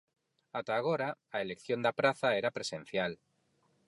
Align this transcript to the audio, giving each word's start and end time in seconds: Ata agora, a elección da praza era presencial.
Ata 0.59 0.73
agora, 0.77 1.07
a 1.35 1.37
elección 1.45 1.79
da 1.85 1.95
praza 1.99 2.29
era 2.39 2.55
presencial. 2.57 3.13